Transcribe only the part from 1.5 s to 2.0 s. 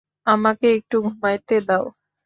দাও।